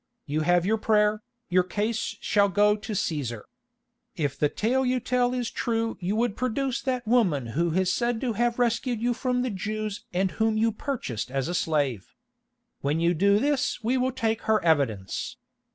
You 0.25 0.39
have 0.41 0.65
your 0.65 0.79
prayer, 0.79 1.21
your 1.47 1.61
case 1.61 2.17
shall 2.21 2.49
go 2.49 2.75
to 2.75 2.93
Cæsar. 2.93 3.43
If 4.15 4.35
the 4.35 4.49
tale 4.49 4.83
you 4.83 4.99
tell 4.99 5.31
is 5.31 5.51
true 5.51 5.95
you 6.01 6.15
would 6.15 6.35
produce 6.35 6.81
that 6.81 7.05
woman 7.05 7.45
who 7.53 7.75
is 7.75 7.93
said 7.93 8.19
to 8.21 8.33
have 8.33 8.57
rescued 8.57 8.99
you 8.99 9.13
from 9.13 9.43
the 9.43 9.51
Jews 9.51 10.03
and 10.11 10.31
whom 10.31 10.57
you 10.57 10.71
purchased 10.71 11.29
as 11.29 11.47
a 11.47 11.53
slave. 11.53 12.15
When 12.79 12.99
you 12.99 13.13
do 13.13 13.37
this 13.37 13.83
we 13.83 13.95
will 13.95 14.11
take 14.11 14.41
her 14.49 14.59
evidence. 14.65 15.37